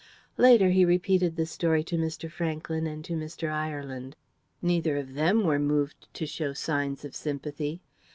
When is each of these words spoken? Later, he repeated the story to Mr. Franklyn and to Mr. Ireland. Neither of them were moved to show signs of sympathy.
Later, 0.39 0.69
he 0.69 0.83
repeated 0.83 1.35
the 1.35 1.45
story 1.45 1.83
to 1.83 1.95
Mr. 1.95 2.27
Franklyn 2.27 2.87
and 2.87 3.05
to 3.05 3.13
Mr. 3.13 3.51
Ireland. 3.51 4.15
Neither 4.59 4.97
of 4.97 5.13
them 5.13 5.43
were 5.43 5.59
moved 5.59 6.11
to 6.15 6.25
show 6.25 6.53
signs 6.53 7.05
of 7.05 7.15
sympathy. 7.15 7.81